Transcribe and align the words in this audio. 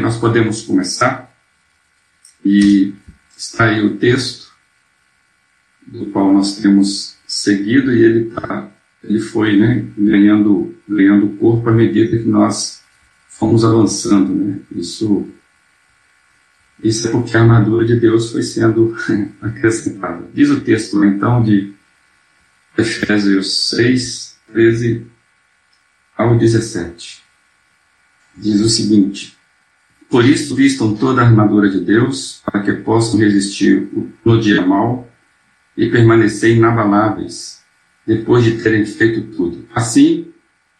Nós 0.00 0.16
podemos 0.16 0.62
começar 0.62 1.32
e 2.44 2.92
está 3.36 3.66
aí 3.66 3.84
o 3.84 3.96
texto 3.96 4.52
do 5.86 6.06
qual 6.06 6.32
nós 6.32 6.56
temos 6.56 7.16
seguido 7.26 7.92
e 7.92 8.02
ele 8.02 8.30
tá, 8.30 8.70
ele 9.02 9.20
foi 9.20 9.56
né, 9.56 9.86
ganhando 9.96 10.74
ganhando 10.86 11.36
corpo 11.38 11.68
à 11.68 11.72
medida 11.72 12.18
que 12.18 12.28
nós 12.28 12.82
fomos 13.28 13.64
avançando, 13.64 14.34
né? 14.34 14.60
Isso 14.70 15.28
isso 16.82 17.08
é 17.08 17.10
porque 17.10 17.36
a 17.36 17.40
armadura 17.40 17.86
de 17.86 17.98
Deus 17.98 18.32
foi 18.32 18.42
sendo 18.42 18.94
acrescentada. 19.40 20.28
Diz 20.34 20.50
o 20.50 20.60
texto 20.60 21.02
então 21.04 21.42
de 21.42 21.72
Efésios 22.76 23.70
6, 23.70 24.36
13 24.52 25.06
ao 26.16 26.36
17. 26.36 27.22
Diz 28.36 28.60
o 28.60 28.68
seguinte: 28.68 29.36
Por 30.14 30.24
isso 30.24 30.54
vistam 30.54 30.94
toda 30.94 31.20
a 31.20 31.24
armadura 31.24 31.68
de 31.68 31.80
Deus, 31.80 32.40
para 32.44 32.62
que 32.62 32.72
possam 32.72 33.18
resistir 33.18 33.88
no 34.24 34.40
dia 34.40 34.64
mal 34.64 35.08
e 35.76 35.90
permanecer 35.90 36.56
inabaláveis, 36.56 37.64
depois 38.06 38.44
de 38.44 38.62
terem 38.62 38.86
feito 38.86 39.36
tudo. 39.36 39.66
Assim, 39.74 40.28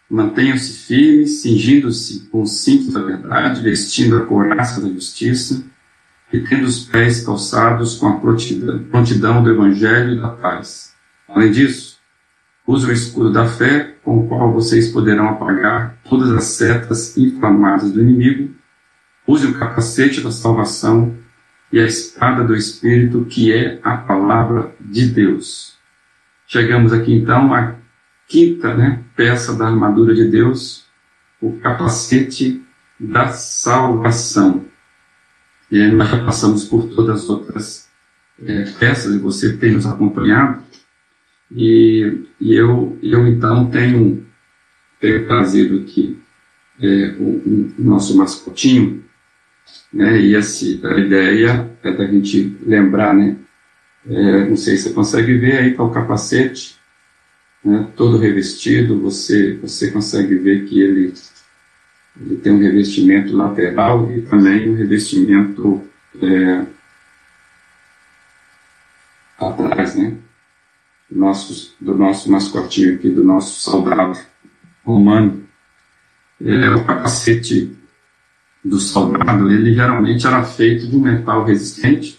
mantenham-se 0.08 0.86
firmes, 0.86 1.42
cingindo-se 1.42 2.28
com 2.30 2.42
o 2.42 2.46
cinto 2.46 2.92
da 2.92 3.02
verdade, 3.02 3.60
vestindo 3.60 4.18
a 4.18 4.24
couraça 4.24 4.80
da 4.80 4.88
justiça 4.88 5.64
e 6.32 6.38
tendo 6.38 6.68
os 6.68 6.84
pés 6.84 7.26
calçados 7.26 7.96
com 7.96 8.06
a 8.06 8.20
prontidão, 8.20 9.42
do 9.42 9.50
Evangelho 9.50 10.12
e 10.12 10.20
da 10.20 10.28
paz. 10.28 10.94
Além 11.28 11.50
disso, 11.50 11.98
use 12.64 12.86
o 12.86 12.92
escudo 12.92 13.32
da 13.32 13.48
fé, 13.48 13.96
com 14.04 14.16
o 14.16 14.28
qual 14.28 14.52
vocês 14.52 14.92
poderão 14.92 15.28
apagar 15.28 15.98
todas 16.08 16.30
as 16.30 16.44
setas 16.44 17.16
inflamadas 17.16 17.90
do 17.90 18.00
inimigo. 18.00 18.62
Use 19.26 19.46
o 19.46 19.58
capacete 19.58 20.20
da 20.20 20.30
salvação 20.30 21.16
e 21.72 21.80
a 21.80 21.86
espada 21.86 22.44
do 22.44 22.54
Espírito, 22.54 23.24
que 23.24 23.52
é 23.52 23.80
a 23.82 23.96
palavra 23.96 24.74
de 24.80 25.06
Deus. 25.06 25.76
Chegamos 26.46 26.92
aqui 26.92 27.12
então 27.14 27.52
à 27.54 27.74
quinta 28.28 28.74
né, 28.74 29.02
peça 29.16 29.54
da 29.54 29.66
armadura 29.66 30.14
de 30.14 30.28
Deus, 30.28 30.84
o 31.40 31.52
capacete 31.58 32.62
da 32.98 33.28
salvação. 33.28 34.66
E 35.70 35.86
nós 35.88 36.10
já 36.10 36.24
passamos 36.24 36.64
por 36.64 36.88
todas 36.94 37.22
as 37.22 37.28
outras 37.30 37.88
é, 38.42 38.64
peças 38.78 39.14
e 39.14 39.18
você 39.18 39.56
tem 39.56 39.72
nos 39.72 39.86
acompanhado. 39.86 40.62
E, 41.50 42.26
e 42.40 42.54
eu, 42.54 42.98
eu 43.02 43.26
então 43.26 43.70
tenho, 43.70 44.26
tenho 45.00 45.26
trazido 45.26 45.80
aqui 45.80 46.20
é, 46.80 47.16
o, 47.18 47.72
o 47.78 47.82
nosso 47.82 48.16
mascotinho, 48.16 49.04
né? 49.92 50.20
E 50.20 50.34
esse, 50.34 50.80
a 50.84 50.98
ideia 50.98 51.70
é 51.82 51.92
da 51.92 52.06
gente 52.06 52.58
lembrar, 52.66 53.14
né? 53.14 53.36
É, 54.06 54.48
não 54.48 54.56
sei 54.56 54.76
se 54.76 54.84
você 54.84 54.92
consegue 54.92 55.38
ver 55.38 55.58
aí, 55.58 55.74
tá 55.74 55.82
o 55.82 55.90
capacete, 55.90 56.76
né? 57.64 57.88
todo 57.96 58.18
revestido, 58.18 59.00
você, 59.00 59.54
você 59.54 59.90
consegue 59.90 60.34
ver 60.34 60.66
que 60.66 60.78
ele, 60.78 61.14
ele 62.20 62.36
tem 62.36 62.52
um 62.52 62.58
revestimento 62.58 63.34
lateral 63.34 64.12
e 64.12 64.20
também 64.22 64.68
um 64.68 64.74
revestimento 64.74 65.82
é, 66.20 66.66
atrás, 69.38 69.94
né? 69.94 70.16
Do 71.10 71.18
nosso, 71.18 71.74
do 71.80 71.96
nosso 71.96 72.30
mascotinho 72.30 72.96
aqui, 72.96 73.08
do 73.08 73.24
nosso 73.24 73.60
soldado 73.60 74.18
romano. 74.84 75.44
É, 76.44 76.70
o 76.70 76.84
capacete 76.84 77.74
do 78.64 78.80
soldado, 78.80 79.50
ele 79.50 79.74
geralmente 79.74 80.26
era 80.26 80.42
feito 80.42 80.86
de 80.86 80.96
um 80.96 81.00
metal 81.00 81.44
resistente, 81.44 82.18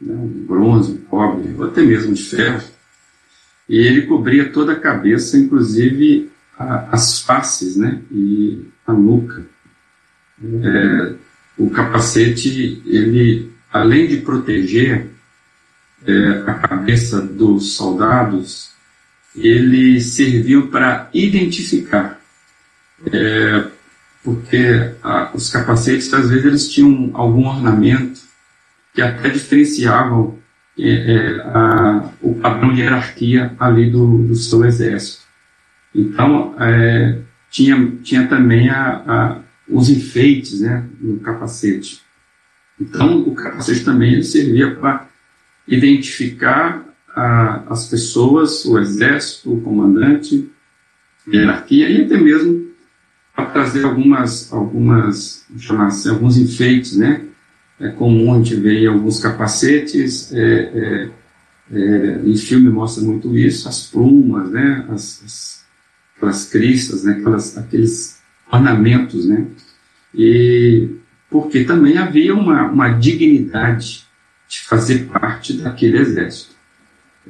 né, 0.00 0.14
bronze, 0.46 0.98
cobre, 1.08 1.54
ou 1.56 1.64
até 1.64 1.80
mesmo 1.82 2.12
de 2.12 2.22
ferro, 2.22 2.62
e 3.68 3.78
ele 3.78 4.02
cobria 4.02 4.50
toda 4.50 4.72
a 4.72 4.80
cabeça, 4.80 5.38
inclusive 5.38 6.30
a, 6.58 6.88
as 6.90 7.20
faces, 7.20 7.76
né, 7.76 8.02
e 8.10 8.64
a 8.86 8.92
nuca. 8.92 9.46
É, 10.42 11.14
o 11.56 11.70
capacete, 11.70 12.82
ele, 12.84 13.50
além 13.72 14.06
de 14.06 14.18
proteger 14.18 15.06
é, 16.04 16.28
a 16.46 16.54
cabeça 16.54 17.20
dos 17.20 17.74
soldados, 17.74 18.70
ele 19.34 20.00
serviu 20.00 20.68
para 20.68 21.08
identificar 21.12 22.20
é, 23.12 23.70
porque 24.26 24.90
ah, 25.04 25.30
os 25.32 25.48
capacetes, 25.50 26.12
às 26.12 26.28
vezes, 26.28 26.44
eles 26.44 26.68
tinham 26.68 27.12
algum 27.14 27.46
ornamento 27.46 28.20
que 28.92 29.00
até 29.00 29.28
diferenciavam 29.28 30.36
é, 30.76 30.90
é, 30.90 31.40
a, 31.42 32.10
o 32.20 32.34
padrão 32.34 32.74
de 32.74 32.80
hierarquia 32.80 33.54
ali 33.56 33.88
do, 33.88 34.26
do 34.26 34.34
seu 34.34 34.64
exército. 34.64 35.22
Então, 35.94 36.56
é, 36.58 37.20
tinha, 37.48 37.92
tinha 38.02 38.26
também 38.26 38.68
a, 38.68 39.02
a, 39.06 39.38
os 39.68 39.88
enfeites 39.88 40.60
né, 40.60 40.84
no 41.00 41.20
capacete. 41.20 42.02
Então, 42.80 43.20
o 43.20 43.32
capacete 43.32 43.84
também 43.84 44.20
servia 44.24 44.74
para 44.74 45.06
identificar 45.68 46.84
a, 47.14 47.62
as 47.68 47.88
pessoas, 47.88 48.64
o 48.64 48.76
exército, 48.76 49.54
o 49.54 49.60
comandante, 49.60 50.50
a 51.28 51.30
hierarquia 51.30 51.88
e 51.88 52.04
até 52.04 52.16
mesmo 52.16 52.65
para 53.36 53.46
trazer 53.46 53.84
algumas, 53.84 54.50
algumas, 54.50 55.44
chamar 55.58 55.88
assim, 55.88 56.08
alguns 56.08 56.38
enfeites, 56.38 56.96
né? 56.96 57.26
É 57.78 57.90
comum 57.90 58.32
a 58.32 58.38
gente 58.38 58.54
ver 58.56 58.84
em 58.84 58.86
alguns 58.86 59.20
capacetes, 59.20 60.32
é, 60.32 60.40
é, 60.40 61.10
é, 61.70 62.20
em 62.24 62.36
filme 62.38 62.70
mostra 62.70 63.04
muito 63.04 63.36
isso, 63.36 63.68
as 63.68 63.86
plumas, 63.86 64.50
né? 64.50 64.86
As, 64.88 65.22
as, 65.22 65.66
aquelas 66.16 66.46
cristas, 66.46 67.04
né? 67.04 67.12
Aquelas, 67.12 67.58
aqueles 67.58 68.18
ornamentos, 68.50 69.26
né? 69.26 69.46
E 70.14 70.88
porque 71.28 71.64
também 71.64 71.98
havia 71.98 72.34
uma, 72.34 72.62
uma 72.70 72.88
dignidade 72.88 74.06
de 74.48 74.60
fazer 74.60 75.06
parte 75.06 75.54
daquele 75.54 75.98
exército. 75.98 76.54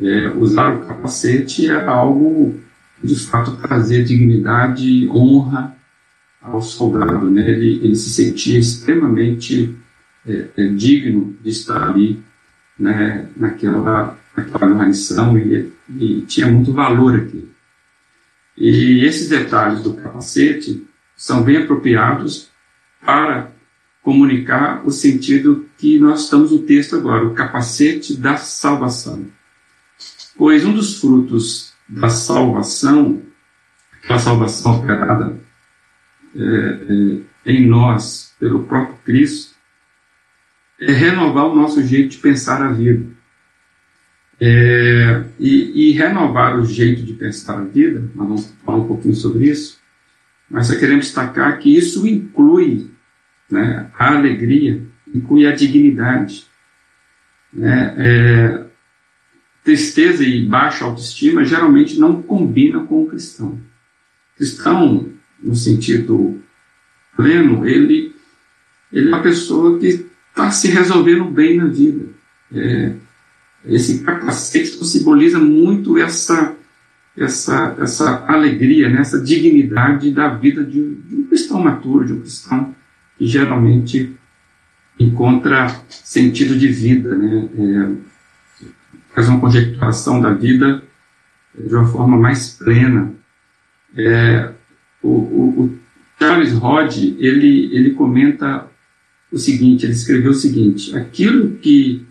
É, 0.01 0.29
usar 0.29 0.77
o 0.77 0.87
capacete 0.87 1.69
era 1.69 1.91
algo 1.91 2.61
de 3.03 3.17
fato 3.17 3.57
trazer 3.57 4.05
dignidade, 4.05 5.09
honra 5.09 5.76
ao 6.47 6.63
soldado, 6.63 7.31
né? 7.31 7.49
ele, 7.49 7.85
ele 7.85 7.97
se 7.97 8.11
sentia 8.11 8.59
extremamente 8.59 9.77
é, 10.27 10.49
é, 10.57 10.69
digno 10.69 11.37
de 11.43 11.51
estar 11.51 11.91
ali 11.91 12.23
né, 12.79 13.29
naquela, 13.37 14.19
naquela 14.37 14.73
guarnição 14.73 15.37
e, 15.39 15.73
e 15.99 16.23
tinha 16.23 16.47
muito 16.47 16.73
valor 16.73 17.17
aqui. 17.17 17.49
E 18.57 19.05
esses 19.05 19.29
detalhes 19.29 19.83
do 19.83 19.95
capacete 19.95 20.87
são 21.17 21.43
bem 21.43 21.59
apropriados 21.59 22.49
para 23.05 23.51
comunicar 24.03 24.87
o 24.87 24.91
sentido 24.91 25.67
que 25.77 25.99
nós 25.99 26.25
estamos 26.25 26.53
no 26.53 26.61
texto 26.61 26.97
agora, 26.97 27.27
o 27.27 27.35
capacete 27.35 28.17
da 28.17 28.37
salvação. 28.37 29.27
Pois 30.37 30.65
um 30.65 30.73
dos 30.73 31.01
frutos 31.01 31.73
da 31.89 32.09
salvação, 32.09 33.23
aquela 33.93 34.19
salvação 34.19 34.79
operada 34.79 35.46
é, 36.39 37.53
em 37.53 37.67
nós 37.67 38.35
pelo 38.39 38.65
próprio 38.65 38.99
Cristo 39.05 39.55
é 40.81 40.93
renovar 40.93 41.47
o 41.47 41.55
nosso 41.55 41.83
jeito 41.83 42.11
de 42.11 42.19
pensar 42.19 42.63
a 42.63 42.71
vida. 42.71 43.07
É, 44.39 45.25
e, 45.39 45.91
e, 45.91 45.93
renovar 45.93 46.59
o 46.59 46.67
jeito 46.67 47.03
de 47.03 47.15
pensar 47.15 47.59
a 47.59 47.65
vida, 47.65 48.01
nós 48.15 48.29
vamos 48.29 48.55
falar 48.65 48.79
um 48.79 48.87
pouquinho 48.87 49.15
sobre 49.15 49.49
isso, 49.49 49.81
mas 50.51 50.67
só 50.67 50.79
queremos 50.79 51.07
destacar 51.07 51.59
que 51.59 51.75
isso 51.75 52.07
inclui 52.07 52.91
né, 53.51 53.91
a 53.99 54.15
alegria, 54.15 54.83
inclui 55.15 55.47
a 55.47 55.55
dignidade. 55.55 56.47
Né, 57.51 57.95
é, 57.97 58.67
tristeza 59.65 60.23
e 60.23 60.45
baixa 60.45 60.85
autoestima 60.85 61.45
geralmente 61.45 61.99
não 61.99 62.23
combinam 62.23 62.87
com 62.87 63.03
o 63.03 63.07
cristão. 63.07 63.59
O 64.35 64.37
cristão 64.37 65.11
no 65.43 65.55
sentido 65.55 66.41
pleno, 67.17 67.67
ele, 67.67 68.15
ele 68.93 69.07
é 69.07 69.09
uma 69.09 69.23
pessoa 69.23 69.79
que 69.79 70.07
está 70.31 70.51
se 70.51 70.69
resolvendo 70.69 71.25
bem 71.25 71.57
na 71.57 71.67
vida. 71.67 72.07
É, 72.53 72.93
esse 73.65 74.01
capacete 74.01 74.85
simboliza 74.85 75.39
muito 75.39 75.99
essa, 75.99 76.55
essa, 77.17 77.77
essa 77.81 78.25
alegria, 78.27 78.89
né, 78.89 79.01
essa 79.01 79.21
dignidade 79.21 80.13
da 80.13 80.29
vida 80.29 80.63
de, 80.63 80.95
de 80.95 81.17
um 81.17 81.27
cristão 81.27 81.61
maturo, 81.61 82.05
de 82.05 82.13
um 82.13 82.21
cristão 82.21 82.75
que 83.19 83.27
geralmente 83.27 84.15
encontra 84.99 85.69
sentido 85.89 86.57
de 86.57 86.69
vida, 86.69 87.15
né, 87.17 87.49
é, 87.59 88.67
faz 89.15 89.29
uma 89.29 89.41
conjecturação 89.41 90.21
da 90.21 90.33
vida 90.33 90.83
de 91.59 91.75
uma 91.75 91.87
forma 91.87 92.17
mais 92.17 92.51
plena. 92.51 93.15
É, 93.97 94.53
o, 95.07 95.11
o, 95.11 95.63
o 95.65 95.79
Charles 96.19 96.53
Rod 96.53 96.97
ele, 96.97 97.75
ele 97.75 97.91
comenta 97.91 98.67
o 99.31 99.39
seguinte, 99.39 99.85
ele 99.85 99.93
escreveu 99.93 100.31
o 100.31 100.35
seguinte, 100.35 100.97
aquilo 100.97 101.57
que 101.57 102.05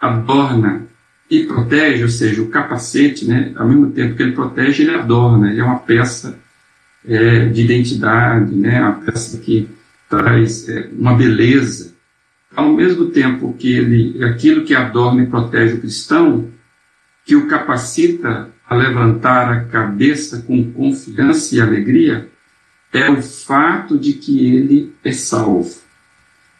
adorna 0.00 0.86
e 1.30 1.44
protege, 1.44 2.02
ou 2.02 2.08
seja, 2.08 2.42
o 2.42 2.48
capacete, 2.48 3.24
né, 3.24 3.52
ao 3.54 3.68
mesmo 3.68 3.90
tempo 3.92 4.16
que 4.16 4.22
ele 4.22 4.32
protege, 4.32 4.82
ele 4.82 4.94
adorna, 4.94 5.50
ele 5.50 5.60
é 5.60 5.64
uma 5.64 5.78
peça 5.78 6.38
é, 7.06 7.46
de 7.46 7.62
identidade, 7.62 8.54
né, 8.54 8.80
uma 8.80 9.00
peça 9.00 9.38
que 9.38 9.68
traz 10.08 10.68
é, 10.68 10.88
uma 10.92 11.14
beleza. 11.14 11.94
Ao 12.54 12.72
mesmo 12.72 13.06
tempo 13.06 13.54
que 13.56 13.72
ele, 13.72 14.24
aquilo 14.24 14.64
que 14.64 14.74
adorna 14.74 15.22
e 15.22 15.26
protege 15.26 15.74
o 15.74 15.80
cristão, 15.80 16.50
que 17.24 17.36
o 17.36 17.46
capacita 17.46 18.50
a 18.70 18.74
levantar 18.76 19.52
a 19.52 19.64
cabeça 19.64 20.42
com 20.42 20.72
confiança 20.72 21.56
e 21.56 21.60
alegria, 21.60 22.30
é 22.92 23.10
o 23.10 23.20
fato 23.20 23.98
de 23.98 24.12
que 24.12 24.46
ele 24.46 24.94
é 25.02 25.10
salvo. 25.10 25.74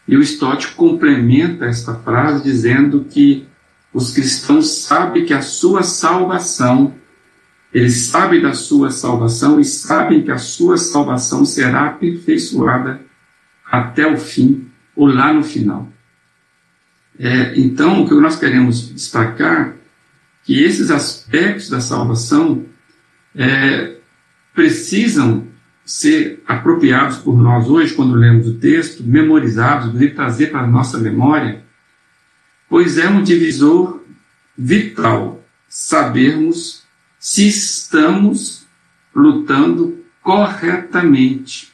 E 0.08 0.16
o 0.16 0.22
Stott 0.22 0.72
complementa 0.74 1.66
esta 1.66 1.94
frase 1.94 2.42
dizendo 2.42 3.06
que 3.08 3.46
os 3.92 4.12
cristãos 4.12 4.82
sabem 4.82 5.24
que 5.24 5.32
a 5.32 5.40
sua 5.40 5.84
salvação, 5.84 6.94
eles 7.72 8.06
sabem 8.06 8.40
da 8.40 8.54
sua 8.54 8.90
salvação 8.90 9.60
e 9.60 9.64
sabem 9.64 10.24
que 10.24 10.32
a 10.32 10.38
sua 10.38 10.76
salvação 10.78 11.44
será 11.44 11.86
aperfeiçoada 11.86 13.00
até 13.70 14.04
o 14.04 14.16
fim, 14.16 14.68
ou 14.96 15.06
lá 15.06 15.32
no 15.32 15.44
final. 15.44 15.88
É, 17.16 17.56
então, 17.56 18.02
o 18.02 18.08
que 18.08 18.14
nós 18.14 18.36
queremos 18.36 18.92
destacar 18.92 19.74
que 20.44 20.62
esses 20.62 20.90
aspectos 20.90 21.68
da 21.68 21.80
salvação 21.80 22.64
é, 23.34 23.96
precisam 24.54 25.46
ser 25.84 26.42
apropriados 26.46 27.18
por 27.18 27.36
nós 27.36 27.68
hoje, 27.68 27.94
quando 27.94 28.14
lemos 28.14 28.46
o 28.46 28.54
texto, 28.54 29.02
memorizados, 29.02 29.98
de 29.98 30.10
trazer 30.10 30.48
para 30.48 30.60
a 30.60 30.66
nossa 30.66 30.98
memória, 30.98 31.64
pois 32.68 32.98
é 32.98 33.08
um 33.08 33.22
divisor 33.22 34.00
vital 34.56 35.44
sabermos 35.68 36.82
se 37.18 37.48
estamos 37.48 38.66
lutando 39.14 40.04
corretamente. 40.22 41.72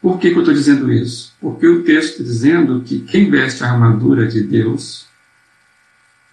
Por 0.00 0.18
que, 0.18 0.30
que 0.30 0.36
eu 0.36 0.40
estou 0.40 0.54
dizendo 0.54 0.92
isso? 0.92 1.34
Porque 1.40 1.66
o 1.66 1.82
texto 1.82 2.10
está 2.12 2.22
dizendo 2.22 2.82
que 2.82 3.00
quem 3.00 3.30
veste 3.30 3.64
a 3.64 3.72
armadura 3.72 4.26
de 4.26 4.42
Deus, 4.42 5.07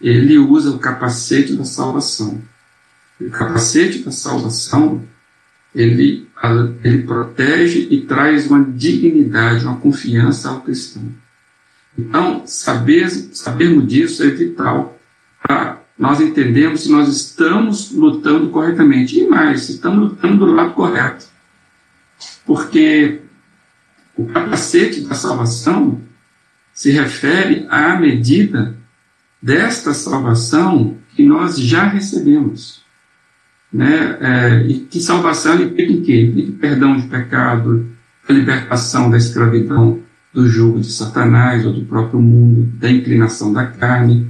ele 0.07 0.37
usa 0.37 0.69
o 0.69 0.77
capacete 0.77 1.55
da 1.55 1.65
salvação. 1.65 2.39
O 3.19 3.27
capacete 3.31 4.03
da 4.03 4.11
salvação, 4.11 5.03
ele, 5.73 6.27
ele 6.83 7.01
protege 7.01 7.87
e 7.89 8.01
traz 8.01 8.45
uma 8.45 8.63
dignidade, 8.63 9.65
uma 9.65 9.77
confiança 9.77 10.49
ao 10.49 10.61
cristão. 10.61 11.03
Então, 11.97 12.43
saber, 12.45 13.09
sabermos 13.09 13.87
disso 13.87 14.21
é 14.21 14.27
vital 14.27 14.95
para 15.41 15.81
nós 15.97 16.21
entendermos 16.21 16.81
se 16.83 16.91
nós 16.91 17.09
estamos 17.09 17.91
lutando 17.91 18.49
corretamente. 18.49 19.19
E 19.19 19.27
mais, 19.27 19.61
se 19.61 19.71
estamos 19.71 20.11
lutando 20.11 20.45
do 20.45 20.53
lado 20.53 20.73
correto. 20.73 21.25
Porque 22.45 23.21
o 24.15 24.27
capacete 24.27 25.01
da 25.01 25.15
salvação 25.15 25.99
se 26.71 26.91
refere 26.91 27.65
à 27.69 27.97
medida 27.97 28.74
desta 29.45 29.93
salvação 29.93 30.97
que 31.15 31.23
nós 31.23 31.59
já 31.59 31.83
recebemos. 31.83 32.81
Né? 33.71 34.17
É, 34.19 34.65
e 34.67 34.79
que 34.79 34.99
salvação 34.99 35.61
implica 35.61 35.93
em 35.93 36.01
quê? 36.01 36.21
Implica 36.21 36.51
perdão 36.53 36.97
de 36.97 37.07
pecado, 37.07 37.85
a 38.27 38.33
libertação 38.33 39.07
da 39.07 39.17
escravidão, 39.17 39.99
do 40.33 40.49
jugo 40.49 40.79
de 40.79 40.91
Satanás 40.91 41.63
ou 41.63 41.73
do 41.73 41.85
próprio 41.85 42.19
mundo, 42.19 42.71
da 42.79 42.89
inclinação 42.89 43.53
da 43.53 43.67
carne, 43.67 44.25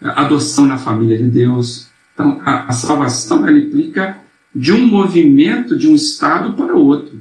adoção 0.00 0.66
na 0.66 0.78
família 0.78 1.18
de 1.18 1.28
Deus. 1.28 1.88
Então, 2.14 2.40
a, 2.42 2.68
a 2.68 2.72
salvação 2.72 3.46
ela 3.46 3.58
implica 3.58 4.16
de 4.56 4.72
um 4.72 4.86
movimento 4.86 5.76
de 5.76 5.88
um 5.88 5.94
estado 5.94 6.54
para 6.54 6.74
outro. 6.74 7.20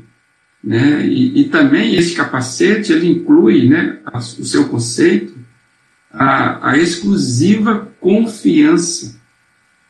Né? 0.63 1.05
E, 1.05 1.41
e 1.41 1.49
também 1.49 1.95
esse 1.95 2.15
capacete 2.15 2.93
ele 2.93 3.09
inclui 3.09 3.67
né, 3.67 3.99
a, 4.05 4.17
o 4.17 4.21
seu 4.21 4.69
conceito, 4.69 5.42
a, 6.13 6.71
a 6.71 6.77
exclusiva 6.77 7.87
confiança 7.99 9.19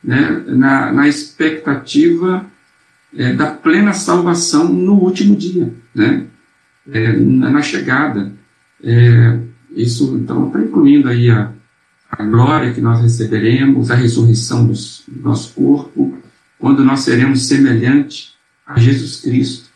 né, 0.03 0.43
na, 0.47 0.91
na 0.91 1.07
expectativa 1.07 2.45
é, 3.15 3.33
da 3.33 3.51
plena 3.51 3.93
salvação 3.93 4.67
no 4.71 4.93
último 4.93 5.35
dia. 5.35 5.73
Né? 5.93 6.27
é, 6.91 7.13
na 7.13 7.61
chegada. 7.61 8.33
É, 8.83 9.39
isso 9.71 10.17
então 10.17 10.47
está 10.47 10.59
incluindo 10.59 11.07
aí 11.07 11.29
a, 11.29 11.51
a 12.11 12.23
glória 12.23 12.73
que 12.73 12.81
nós 12.81 13.01
receberemos, 13.01 13.89
a 13.89 13.95
ressurreição 13.95 14.65
do 14.65 14.73
nosso 15.21 15.53
corpo, 15.53 16.17
quando 16.59 16.83
nós 16.83 17.01
seremos 17.01 17.47
semelhantes 17.47 18.33
a 18.65 18.79
Jesus 18.79 19.21
Cristo. 19.21 19.69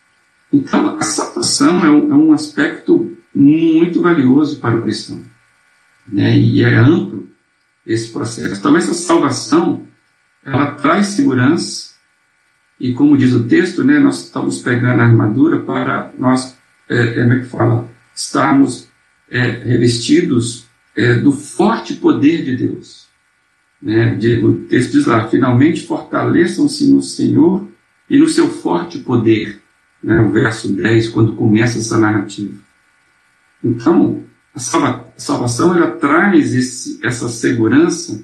Então, 0.52 0.98
a 0.98 1.02
salvação 1.02 1.84
é 1.86 1.90
um, 1.90 2.12
é 2.12 2.16
um 2.16 2.32
aspecto 2.32 3.18
muito 3.36 4.02
valioso 4.02 4.60
para 4.60 4.78
o 4.78 4.82
cristão. 4.82 5.22
Né? 6.08 6.38
E 6.38 6.64
é 6.64 6.76
amplo 6.76 7.30
esse 7.86 8.12
processo. 8.12 8.56
Então, 8.56 8.76
essa 8.76 8.94
salvação, 8.94 9.88
ela 10.46 10.72
traz 10.72 11.08
segurança, 11.08 11.96
e 12.80 12.94
como 12.94 13.18
diz 13.18 13.34
o 13.34 13.48
texto, 13.48 13.84
né, 13.84 13.98
nós 13.98 14.26
estamos 14.26 14.62
pegando 14.62 15.02
a 15.02 15.06
armadura 15.06 15.60
para 15.60 16.12
nós 16.18 16.56
é, 16.90 16.96
é, 16.96 17.22
como 17.22 17.34
é 17.34 17.40
que 17.40 17.46
fala, 17.46 17.90
estarmos 18.16 18.88
é, 19.30 19.42
revestidos 19.42 20.66
é, 20.96 21.16
do 21.16 21.32
forte 21.32 21.96
poder 21.96 22.44
de 22.44 22.56
Deus. 22.56 23.08
Né? 23.82 24.16
De, 24.16 24.38
o 24.44 24.66
texto 24.66 24.94
diz 24.94 25.06
lá, 25.06 25.28
finalmente 25.28 25.86
fortaleçam-se 25.86 26.92
no 26.92 27.02
Senhor 27.02 27.68
e 28.10 28.18
no 28.18 28.28
seu 28.28 28.50
forte 28.50 29.00
poder. 29.00 29.62
Né? 30.02 30.20
O 30.22 30.32
verso 30.32 30.72
10, 30.72 31.10
quando 31.10 31.36
começa 31.36 31.78
essa 31.78 31.98
narrativa. 31.98 32.54
Então, 33.64 34.24
a, 34.58 34.60
salva, 34.60 35.14
a 35.16 35.20
salvação 35.20 35.76
ela 35.76 35.92
traz 35.92 36.56
esse, 36.56 37.00
essa 37.06 37.30
segurança 37.30 38.24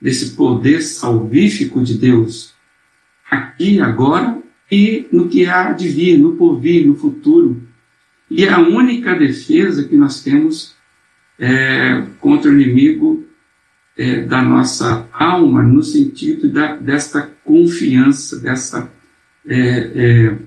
desse 0.00 0.30
poder 0.30 0.80
salvífico 0.82 1.82
de 1.82 1.98
Deus 1.98 2.54
aqui, 3.28 3.80
agora 3.80 4.40
e 4.70 5.06
no 5.12 5.28
que 5.28 5.46
há 5.46 5.72
de 5.72 5.88
vir, 5.88 6.16
no 6.16 6.36
porvir, 6.36 6.86
no 6.86 6.94
futuro, 6.94 7.60
e 8.30 8.48
a 8.48 8.58
única 8.58 9.14
defesa 9.14 9.84
que 9.84 9.96
nós 9.96 10.22
temos 10.22 10.74
é, 11.38 12.02
contra 12.20 12.50
o 12.50 12.54
inimigo 12.54 13.24
é, 13.96 14.22
da 14.22 14.40
nossa 14.42 15.08
alma, 15.12 15.62
no 15.62 15.82
sentido 15.82 16.48
da, 16.48 16.76
desta 16.76 17.22
confiança, 17.44 18.38
dessa. 18.40 18.90
É, 19.46 19.58
é, 19.58 20.38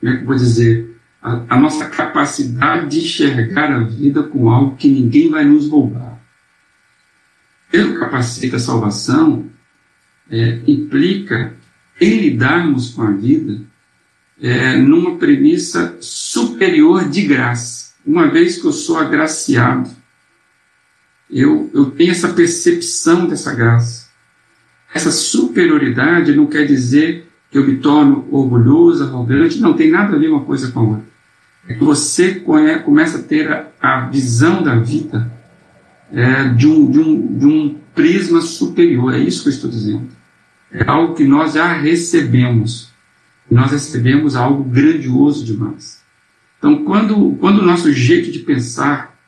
como 0.00 0.12
é 0.12 0.16
que 0.16 0.22
eu 0.22 0.26
vou 0.26 0.36
dizer? 0.36 0.89
A, 1.22 1.42
a, 1.50 1.60
nossa 1.60 1.86
capacidade 1.88 2.88
de 2.88 3.04
enxergar 3.04 3.70
a 3.70 3.80
vida 3.80 4.22
com 4.22 4.48
algo 4.48 4.76
que 4.76 4.88
ninguém 4.88 5.30
vai 5.30 5.44
nos 5.44 5.68
roubar. 5.68 6.18
Pelo 7.70 7.98
capacete 7.98 8.48
da 8.48 8.58
salvação, 8.58 9.46
é, 10.30 10.60
implica 10.66 11.54
em 12.00 12.20
lidarmos 12.20 12.90
com 12.90 13.02
a 13.02 13.10
vida 13.10 13.60
é, 14.40 14.76
numa 14.78 15.18
premissa 15.18 15.98
superior 16.00 17.08
de 17.08 17.22
graça. 17.22 17.92
Uma 18.04 18.28
vez 18.28 18.58
que 18.58 18.66
eu 18.66 18.72
sou 18.72 18.96
agraciado, 18.96 19.90
eu, 21.28 21.70
eu 21.74 21.90
tenho 21.90 22.10
essa 22.10 22.32
percepção 22.32 23.26
dessa 23.26 23.54
graça. 23.54 24.08
Essa 24.92 25.12
superioridade 25.12 26.34
não 26.34 26.46
quer 26.46 26.66
dizer 26.66 27.28
que 27.50 27.58
eu 27.58 27.66
me 27.66 27.76
torno 27.76 28.26
orgulhoso, 28.30 29.04
arrogante, 29.04 29.60
não 29.60 29.74
tem 29.74 29.90
nada 29.90 30.16
a 30.16 30.18
ver 30.18 30.28
uma 30.28 30.44
coisa 30.44 30.70
com 30.72 30.80
a 30.80 30.82
outra. 30.82 31.09
É 31.70 31.74
que 31.74 31.84
você 31.84 32.34
começa 32.84 33.18
a 33.18 33.22
ter 33.22 33.66
a, 33.80 34.00
visão 34.08 34.62
da 34.62 34.74
vida 34.74 35.30
é, 36.12 36.48
de, 36.48 36.66
um, 36.66 36.90
de, 36.90 36.98
um, 36.98 37.38
de 37.38 37.46
um 37.46 37.78
prisma 37.94 38.40
superior, 38.40 39.14
é 39.14 39.18
isso 39.18 39.42
que 39.42 39.48
eu 39.48 39.52
estou 39.52 39.70
dizendo. 39.70 40.08
É 40.72 40.88
algo 40.88 41.14
que 41.14 41.24
nós 41.24 41.54
já 41.54 41.72
recebemos 41.72 42.90
nós 43.50 43.72
recebemos 43.72 44.36
algo 44.36 44.62
grandioso 44.62 45.44
demais. 45.44 46.00
Então, 46.58 46.84
quando, 46.84 47.36
quando 47.40 47.58
o 47.58 47.66
nosso 47.66 47.92
jeito 47.92 48.30
de 48.30 48.38
pensar 48.38 49.18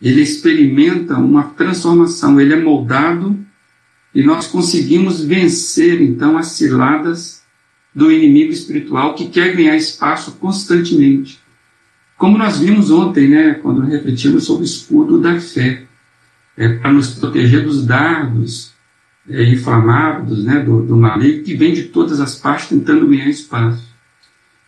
ele 0.00 0.20
experimenta 0.20 1.16
uma 1.16 1.44
transformação, 1.44 2.40
ele 2.40 2.52
é 2.52 2.60
moldado 2.60 3.38
e 4.12 4.22
nós 4.22 4.48
conseguimos 4.48 5.22
vencer 5.22 6.02
então 6.02 6.36
as 6.36 6.48
ciladas 6.48 7.41
do 7.94 8.10
inimigo 8.10 8.52
espiritual 8.52 9.14
que 9.14 9.28
quer 9.28 9.54
ganhar 9.54 9.76
espaço 9.76 10.32
constantemente. 10.32 11.40
Como 12.16 12.38
nós 12.38 12.58
vimos 12.58 12.90
ontem, 12.90 13.28
né, 13.28 13.54
quando 13.54 13.82
refletimos 13.82 14.44
sobre 14.44 14.62
o 14.62 14.64
escudo 14.64 15.20
da 15.20 15.40
fé, 15.40 15.84
é 16.56 16.68
para 16.68 16.92
nos 16.92 17.10
proteger 17.14 17.64
dos 17.64 17.84
dardos 17.84 18.72
é, 19.28 19.44
inflamados 19.44 20.44
né, 20.44 20.60
do, 20.60 20.82
do 20.82 20.96
maligno 20.96 21.44
que 21.44 21.54
vem 21.54 21.72
de 21.72 21.84
todas 21.84 22.20
as 22.20 22.34
partes 22.34 22.68
tentando 22.68 23.06
ganhar 23.08 23.28
espaço. 23.28 23.90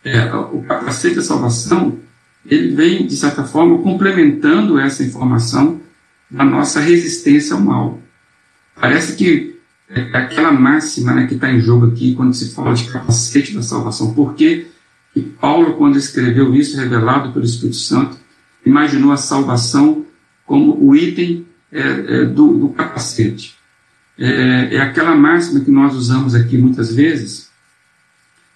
é, 0.03 0.33
o 0.35 0.61
capacete 0.63 1.15
da 1.15 1.21
salvação, 1.21 1.99
ele 2.45 2.75
vem, 2.75 3.07
de 3.07 3.15
certa 3.15 3.43
forma, 3.43 3.79
complementando 3.79 4.77
essa 4.77 5.03
informação 5.03 5.81
da 6.29 6.43
nossa 6.43 6.79
resistência 6.79 7.55
ao 7.55 7.61
mal. 7.61 7.99
Parece 8.75 9.15
que 9.15 9.54
é 9.89 10.01
aquela 10.17 10.51
máxima 10.51 11.13
né, 11.13 11.27
que 11.27 11.35
está 11.35 11.51
em 11.51 11.59
jogo 11.59 11.87
aqui 11.87 12.15
quando 12.15 12.33
se 12.33 12.53
fala 12.53 12.73
de 12.73 12.89
capacete 12.89 13.53
da 13.53 13.61
salvação. 13.61 14.13
Por 14.13 14.33
que 14.33 14.67
Paulo, 15.39 15.75
quando 15.75 15.97
escreveu 15.97 16.53
isso, 16.53 16.77
revelado 16.77 17.31
pelo 17.31 17.45
Espírito 17.45 17.77
Santo, 17.77 18.17
imaginou 18.65 19.11
a 19.11 19.17
salvação 19.17 20.05
como 20.45 20.77
o 20.83 20.95
item 20.95 21.45
é, 21.71 21.79
é, 21.79 22.25
do, 22.25 22.57
do, 22.57 22.69
capacete? 22.69 23.55
É, 24.17 24.75
é, 24.75 24.81
aquela 24.81 25.15
máxima 25.15 25.59
que 25.59 25.71
nós 25.71 25.93
usamos 25.93 26.35
aqui 26.35 26.57
muitas 26.57 26.93
vezes, 26.93 27.49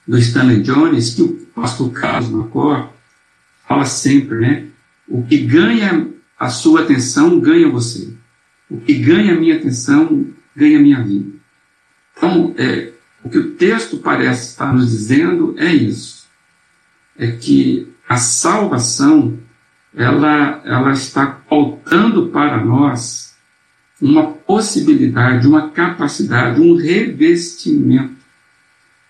do 0.07 0.17
Stanley 0.17 0.62
Jones, 0.62 1.13
que 1.13 1.21
o 1.21 1.33
pastor 1.53 1.91
Carlos 1.91 2.29
Macor 2.29 2.89
fala 3.67 3.86
sempre, 3.86 4.39
né? 4.39 4.65
O 5.07 5.24
que 5.24 5.38
ganha 5.38 6.07
a 6.38 6.50
sua 6.50 6.81
atenção 6.81 7.39
ganha 7.39 7.69
você. 7.69 8.12
O 8.69 8.79
que 8.79 8.95
ganha 8.95 9.33
a 9.33 9.39
minha 9.39 9.55
atenção 9.55 10.25
ganha 10.56 10.79
minha 10.79 11.01
vida. 11.03 11.32
Então, 12.18 12.53
é, 12.58 12.91
o 13.24 13.29
que 13.29 13.38
o 13.38 13.51
texto 13.51 13.98
parece 13.98 14.50
estar 14.50 14.74
nos 14.74 14.91
dizendo 14.91 15.56
é 15.58 15.74
isso. 15.74 16.27
É 17.18 17.27
que 17.32 17.88
a 18.08 18.18
salvação, 18.18 19.38
ela, 19.96 20.62
ela 20.65 20.91
está 20.91 21.27
pautando 21.27 22.29
para 22.29 22.63
nós 22.63 23.36
uma 24.01 24.27
possibilidade, 24.32 25.48
uma 25.48 25.70
capacidade, 25.70 26.62
um 26.62 26.75
revestimento 26.75 28.20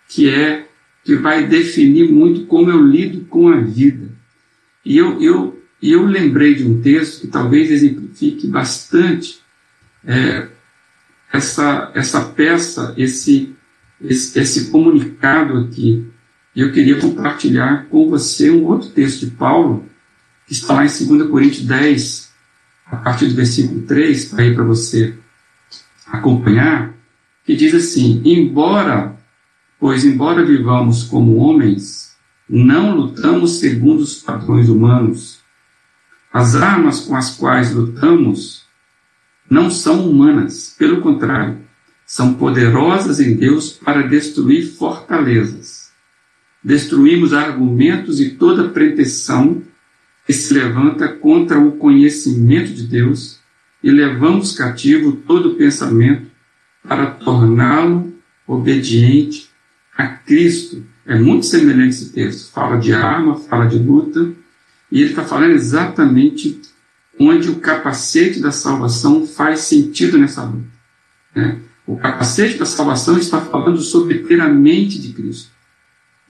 que 0.07 0.29
é 0.29 0.67
que 1.03 1.15
vai 1.15 1.45
definir 1.47 2.11
muito 2.11 2.45
como 2.45 2.69
eu 2.69 2.81
lido 2.81 3.25
com 3.25 3.47
a 3.47 3.57
vida. 3.57 4.09
E 4.83 4.97
eu, 4.97 5.21
eu, 5.21 5.63
eu 5.81 6.05
lembrei 6.05 6.55
de 6.55 6.65
um 6.65 6.81
texto 6.81 7.21
que 7.21 7.27
talvez 7.27 7.71
exemplifique 7.71 8.47
bastante 8.47 9.39
é, 10.05 10.47
essa, 11.31 11.91
essa 11.93 12.21
peça, 12.21 12.93
esse, 12.97 13.55
esse, 14.01 14.39
esse 14.39 14.71
comunicado 14.71 15.57
aqui. 15.57 16.07
E 16.55 16.61
eu 16.61 16.71
queria 16.71 16.99
compartilhar 16.99 17.85
com 17.89 18.09
você 18.09 18.49
um 18.49 18.65
outro 18.65 18.89
texto 18.89 19.25
de 19.25 19.31
Paulo, 19.31 19.85
que 20.47 20.53
está 20.53 20.73
lá 20.73 20.85
em 20.85 20.87
2 20.87 21.29
Coríntios 21.29 21.65
10, 21.65 22.31
a 22.87 22.97
partir 22.97 23.27
do 23.27 23.35
versículo 23.35 23.83
3, 23.83 24.25
para 24.25 24.45
ir 24.45 24.55
para 24.55 24.63
você 24.63 25.15
acompanhar, 26.07 26.93
que 27.45 27.55
diz 27.55 27.73
assim: 27.73 28.21
Embora, 28.25 29.15
pois 29.79 30.03
embora 30.03 30.43
vivamos 30.43 31.03
como 31.03 31.35
homens, 31.37 32.15
não 32.49 32.95
lutamos 32.95 33.59
segundo 33.59 34.01
os 34.01 34.15
padrões 34.15 34.67
humanos. 34.69 35.39
As 36.33 36.55
armas 36.55 37.01
com 37.01 37.15
as 37.15 37.35
quais 37.35 37.73
lutamos 37.73 38.68
não 39.49 39.71
são 39.71 40.09
humanas, 40.09 40.75
pelo 40.77 41.01
contrário, 41.01 41.57
são 42.05 42.33
poderosas 42.33 43.19
em 43.19 43.35
Deus 43.35 43.71
para 43.71 44.07
destruir 44.07 44.73
fortalezas. 44.73 45.91
Destruímos 46.63 47.33
argumentos 47.33 48.19
e 48.19 48.31
toda 48.31 48.69
pretensão 48.69 49.61
que 50.25 50.33
se 50.33 50.53
levanta 50.53 51.07
contra 51.07 51.59
o 51.59 51.73
conhecimento 51.73 52.73
de 52.73 52.85
Deus 52.85 53.39
e 53.83 53.89
levamos 53.89 54.53
cativo 54.53 55.13
todo 55.13 55.55
pensamento 55.55 56.27
para 56.87 57.07
torná-lo 57.07 58.13
obediente 58.45 59.49
a 59.97 60.07
Cristo. 60.07 60.83
É 61.05 61.17
muito 61.17 61.45
semelhante 61.45 61.95
esse 61.95 62.11
texto. 62.11 62.51
Fala 62.51 62.77
de 62.77 62.93
arma, 62.93 63.35
fala 63.35 63.65
de 63.65 63.77
luta, 63.77 64.31
e 64.91 65.01
ele 65.01 65.11
está 65.11 65.23
falando 65.23 65.51
exatamente 65.51 66.59
onde 67.19 67.49
o 67.49 67.59
capacete 67.59 68.39
da 68.39 68.51
salvação 68.51 69.27
faz 69.27 69.59
sentido 69.61 70.17
nessa 70.17 70.43
luta. 70.43 70.69
Né? 71.35 71.59
O 71.85 71.97
capacete 71.97 72.57
da 72.57 72.65
salvação 72.65 73.17
está 73.17 73.41
falando 73.41 73.81
sobre 73.81 74.19
ter 74.19 74.39
a 74.39 74.47
mente 74.47 74.99
de 74.99 75.11
Cristo, 75.11 75.51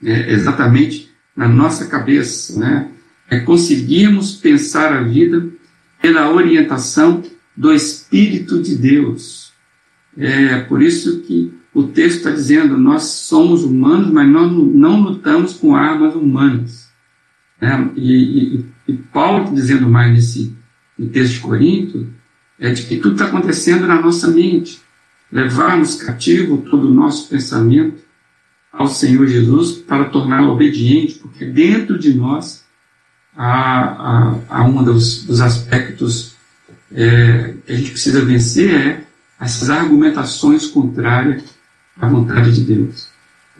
é, 0.02 0.32
exatamente 0.32 1.10
na 1.36 1.46
nossa 1.46 1.86
cabeça. 1.86 2.58
Né? 2.58 2.88
É 3.30 3.38
conseguirmos 3.38 4.34
pensar 4.34 4.92
a 4.92 5.02
vida 5.02 5.48
pela 6.02 6.32
orientação 6.32 7.22
do 7.56 7.72
Espírito 7.72 8.60
de 8.60 8.74
Deus. 8.74 9.52
É 10.16 10.58
por 10.62 10.82
isso 10.82 11.20
que 11.20 11.54
o 11.72 11.84
texto 11.84 12.18
está 12.18 12.30
dizendo: 12.30 12.76
nós 12.76 13.04
somos 13.04 13.62
humanos, 13.62 14.10
mas 14.10 14.28
nós 14.28 14.50
não 14.50 15.00
lutamos 15.00 15.54
com 15.54 15.76
armas 15.76 16.14
humanas. 16.16 16.90
É, 17.60 17.68
e, 17.94 18.56
e, 18.56 18.64
e 18.88 18.92
Paulo 18.94 19.44
está 19.44 19.54
dizendo 19.54 19.88
mais 19.88 20.10
nesse 20.12 20.56
no 21.00 21.08
texto 21.08 21.34
de 21.34 21.40
Corinto, 21.40 22.06
é 22.58 22.70
de 22.70 22.82
que 22.82 22.98
tudo 22.98 23.14
está 23.14 23.24
acontecendo 23.24 23.86
na 23.86 24.00
nossa 24.00 24.28
mente. 24.28 24.82
Levarmos 25.32 25.94
cativo 25.94 26.58
todo 26.58 26.88
o 26.88 26.94
nosso 26.94 27.28
pensamento 27.28 28.02
ao 28.70 28.86
Senhor 28.86 29.26
Jesus 29.26 29.72
para 29.72 30.04
torná-lo 30.04 30.52
obediente, 30.52 31.14
porque 31.14 31.46
dentro 31.46 31.98
de 31.98 32.12
nós 32.12 32.64
há, 33.34 33.80
há, 33.80 34.34
há 34.48 34.64
um 34.64 34.84
dos, 34.84 35.24
dos 35.24 35.40
aspectos 35.40 36.34
é, 36.92 37.54
que 37.64 37.72
a 37.72 37.76
gente 37.76 37.92
precisa 37.92 38.24
vencer 38.24 38.74
é 38.74 39.04
essas 39.40 39.70
argumentações 39.70 40.66
contrárias 40.66 41.44
à 41.98 42.06
vontade 42.06 42.52
de 42.52 42.60
Deus. 42.60 43.08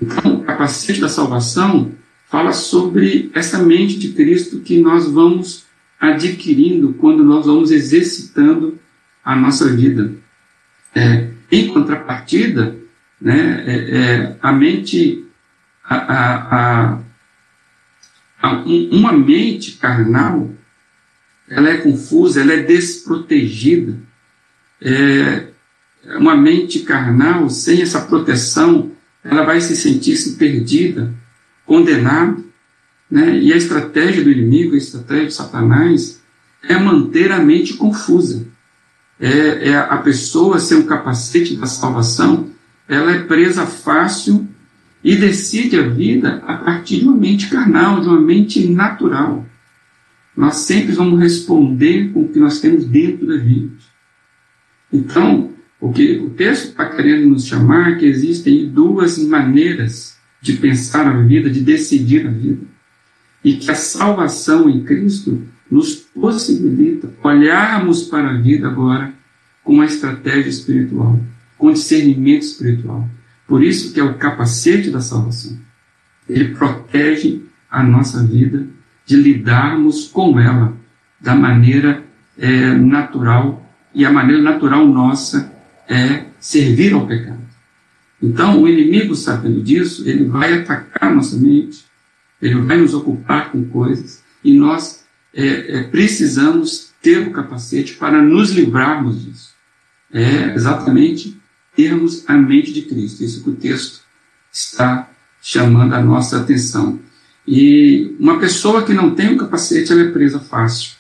Então, 0.01 0.35
o 0.35 0.45
capacete 0.45 1.01
da 1.01 1.09
salvação 1.09 1.93
fala 2.29 2.53
sobre 2.53 3.31
essa 3.35 3.59
mente 3.59 3.99
de 3.99 4.11
Cristo 4.11 4.61
que 4.61 4.79
nós 4.79 5.11
vamos 5.11 5.70
adquirindo 6.01 6.95
quando 6.95 7.23
nós 7.23 7.45
vamos 7.47 7.71
exercitando 7.71 8.79
a 9.23 9.37
nossa 9.37 9.69
vida. 9.69 10.15
É, 10.95 11.29
em 11.53 11.69
contrapartida, 11.69 12.77
né, 13.21 13.65
é, 13.67 13.75
é, 13.75 14.37
a 14.41 14.51
mente, 14.51 15.27
a, 15.85 15.97
a, 15.97 16.99
a, 18.43 18.51
uma 18.91 19.13
mente 19.13 19.73
carnal, 19.73 20.51
ela 21.49 21.69
é 21.69 21.77
confusa, 21.79 22.41
ela 22.41 22.55
é 22.55 22.63
desprotegida. 22.63 23.99
É, 24.81 25.49
uma 26.17 26.35
mente 26.35 26.81
carnal, 26.81 27.51
sem 27.51 27.83
essa 27.83 28.01
proteção, 28.01 28.93
ela 29.23 29.43
vai 29.43 29.61
se 29.61 29.77
sentir 29.77 30.17
-se 30.17 30.37
perdida, 30.37 31.13
condenada. 31.67 32.50
Né? 33.11 33.39
E 33.41 33.53
a 33.53 33.57
estratégia 33.57 34.23
do 34.23 34.31
inimigo, 34.31 34.75
a 34.75 34.79
estratégia 34.79 35.27
de 35.27 35.35
Satanás, 35.35 36.23
é 36.63 36.79
manter 36.79 37.33
a 37.33 37.39
mente 37.39 37.75
confusa. 37.75 38.47
É, 39.19 39.71
é 39.71 39.77
a 39.77 39.99
pessoa 39.99 40.61
ser 40.61 40.77
um 40.77 40.85
capacete 40.85 41.57
da 41.57 41.67
salvação, 41.67 42.49
ela 42.89 43.13
é 43.13 43.23
presa 43.23 43.67
fácil 43.67 44.49
e 45.03 45.17
decide 45.17 45.79
a 45.79 45.89
vida 45.89 46.43
a 46.47 46.57
partir 46.57 47.01
de 47.01 47.05
uma 47.05 47.17
mente 47.17 47.49
carnal, 47.49 48.01
de 48.01 48.09
uma 48.09 48.21
mente 48.21 48.67
natural. 48.67 49.47
Nós 50.37 50.57
sempre 50.57 50.93
vamos 50.93 51.21
responder 51.21 52.13
com 52.13 52.23
o 52.23 52.29
que 52.29 52.39
nós 52.39 52.61
temos 52.61 52.85
dentro 52.85 53.27
da 53.27 53.39
gente. 53.39 53.91
Então, 54.93 55.51
o 55.81 55.93
que 55.93 56.19
o 56.19 56.31
texto 56.31 56.69
está 56.69 56.87
querendo 56.87 57.29
nos 57.29 57.47
chamar 57.47 57.93
é 57.93 57.95
que 57.97 58.07
existem 58.07 58.69
duas 58.69 59.19
maneiras 59.19 60.17
de 60.41 60.55
pensar 60.55 61.07
a 61.07 61.23
vida, 61.23 61.51
de 61.51 61.61
decidir 61.61 62.27
a 62.27 62.31
vida 62.31 62.67
e 63.45 63.55
que 63.55 63.71
a 63.71 63.75
salvação 63.75 64.69
em 64.69 64.85
Cristo 64.85 65.43
nos 65.71 65.95
possibilita 65.95 67.11
olharmos 67.23 68.03
para 68.03 68.31
a 68.31 68.37
vida 68.37 68.69
agora 68.69 69.13
com 69.63 69.75
uma 69.75 69.85
estratégia 69.85 70.51
espiritual, 70.51 71.19
com 71.57 71.73
discernimento 71.73 72.43
espiritual. 72.43 73.09
Por 73.47 73.63
isso 73.63 73.93
que 73.93 74.01
é 74.01 74.05
o 74.05 74.15
capacete 74.15 74.91
da 74.91 75.01
salvação. 75.01 75.59
Ele 76.29 76.55
protege 76.55 77.43
a 77.71 77.83
nossa 77.83 78.25
vida 78.25 78.67
de 79.07 79.17
lidarmos 79.17 80.09
com 80.09 80.39
ela 80.39 80.77
da 81.21 81.35
maneira 81.35 82.03
é, 82.39 82.75
natural 82.75 83.69
e 83.95 84.05
a 84.05 84.13
maneira 84.13 84.43
natural 84.43 84.87
nossa 84.87 85.53
é 85.89 86.27
servir 86.39 86.93
ao 86.95 87.07
pecado. 87.07 87.41
Então, 88.23 88.63
o 88.63 88.69
inimigo, 88.69 89.15
sabendo 89.15 89.63
disso, 89.63 90.09
ele 90.09 90.25
vai 90.25 90.61
atacar 90.61 91.15
nossa 91.15 91.37
mente, 91.37 91.85
ele 92.41 92.61
vai 92.63 92.79
nos 92.79 92.95
ocupar 92.95 93.51
com 93.51 93.65
coisas 93.67 94.23
e 94.43 94.53
nós 94.53 95.05
é, 95.35 95.79
é, 95.79 95.83
precisamos 95.85 96.91
ter 97.03 97.27
o 97.27 97.33
capacete 97.33 97.95
para 97.95 98.21
nos 98.23 98.51
livrarmos 98.51 99.25
disso. 99.25 99.51
É 100.13 100.55
exatamente 100.55 101.39
termos 101.77 102.25
a 102.29 102.35
mente 102.35 102.73
de 102.73 102.83
Cristo. 102.83 103.23
Isso 103.23 103.43
que 103.45 103.51
o 103.51 103.57
texto 103.57 104.01
está 104.53 105.09
chamando 105.41 105.95
a 105.95 106.03
nossa 106.03 106.39
atenção. 106.41 106.99
E 107.47 108.17
uma 108.19 108.39
pessoa 108.39 108.85
que 108.85 108.93
não 108.93 109.15
tem 109.15 109.35
o 109.35 109.39
capacete, 109.39 109.93
ela 109.93 110.03
é 110.03 110.11
presa 110.11 110.41
fácil 110.41 110.93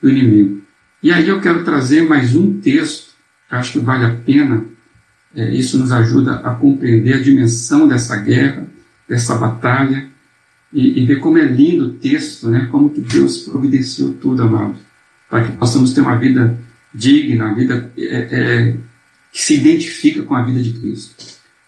do 0.00 0.08
inimigo. 0.08 0.62
E 1.02 1.12
aí 1.12 1.28
eu 1.28 1.40
quero 1.40 1.64
trazer 1.64 2.08
mais 2.08 2.34
um 2.36 2.60
texto, 2.60 3.14
que 3.48 3.54
acho 3.54 3.72
que 3.72 3.78
vale 3.80 4.04
a 4.04 4.14
pena, 4.14 4.64
é, 5.34 5.52
isso 5.54 5.78
nos 5.78 5.90
ajuda 5.90 6.36
a 6.36 6.54
compreender 6.54 7.14
a 7.14 7.20
dimensão 7.20 7.88
dessa 7.88 8.16
guerra, 8.16 8.66
dessa 9.08 9.34
batalha, 9.34 10.11
e, 10.72 11.02
e 11.02 11.06
ver 11.06 11.20
como 11.20 11.38
é 11.38 11.44
lindo 11.44 11.86
o 11.86 11.92
texto, 11.94 12.48
né? 12.48 12.68
como 12.70 12.90
que 12.90 13.00
Deus 13.00 13.38
providenciou 13.38 14.14
tudo, 14.14 14.42
amado, 14.42 14.76
para 15.28 15.44
que 15.44 15.56
possamos 15.56 15.92
ter 15.92 16.00
uma 16.00 16.16
vida 16.16 16.58
digna, 16.94 17.46
uma 17.46 17.54
vida 17.54 17.92
é, 17.96 18.28
é, 18.30 18.76
que 19.32 19.40
se 19.40 19.54
identifica 19.54 20.22
com 20.22 20.34
a 20.34 20.42
vida 20.42 20.62
de 20.62 20.72
Cristo. 20.72 21.14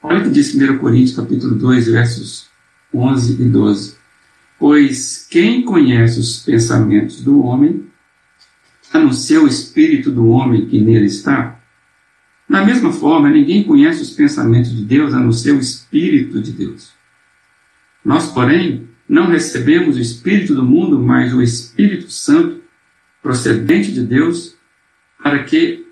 Olha 0.02 0.20
o 0.20 0.24
que 0.24 0.30
diz 0.30 0.54
1 0.54 0.78
Coríntios 0.78 1.16
capítulo 1.16 1.54
2, 1.54 1.86
versos 1.88 2.46
11 2.92 3.42
e 3.42 3.44
12. 3.48 3.94
Pois 4.58 5.26
quem 5.30 5.62
conhece 5.62 6.20
os 6.20 6.40
pensamentos 6.40 7.20
do 7.22 7.42
homem, 7.42 7.84
a 8.92 8.98
não 8.98 9.12
ser 9.12 9.38
o 9.38 9.46
espírito 9.46 10.10
do 10.10 10.28
homem 10.28 10.66
que 10.66 10.80
nele 10.80 11.06
está? 11.06 11.58
Da 12.48 12.64
mesma 12.64 12.92
forma, 12.92 13.30
ninguém 13.30 13.64
conhece 13.64 14.02
os 14.02 14.10
pensamentos 14.10 14.74
de 14.76 14.84
Deus 14.84 15.12
a 15.14 15.18
não 15.18 15.32
ser 15.32 15.52
o 15.52 15.58
espírito 15.58 16.40
de 16.40 16.52
Deus. 16.52 16.92
Nós, 18.04 18.30
porém, 18.30 18.86
não 19.08 19.26
recebemos 19.26 19.96
o 19.96 20.00
espírito 20.00 20.54
do 20.54 20.64
mundo, 20.64 20.98
mas 20.98 21.34
o 21.34 21.42
Espírito 21.42 22.10
Santo, 22.10 22.62
procedente 23.22 23.92
de 23.92 24.02
Deus, 24.02 24.56
para 25.22 25.44
que 25.44 25.86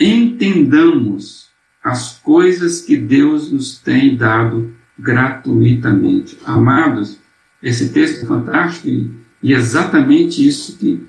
entendamos 0.00 1.48
as 1.82 2.18
coisas 2.18 2.80
que 2.80 2.96
Deus 2.96 3.50
nos 3.50 3.78
tem 3.78 4.16
dado 4.16 4.74
gratuitamente. 4.98 6.38
Amados, 6.44 7.18
esse 7.62 7.90
texto 7.90 8.24
é 8.24 8.26
fantástico 8.26 8.88
e, 8.88 9.10
e 9.42 9.52
exatamente 9.52 10.46
isso 10.46 10.76
que 10.78 11.06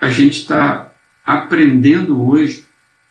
a 0.00 0.08
gente 0.08 0.40
está 0.40 0.92
aprendendo 1.24 2.20
hoje 2.22 2.64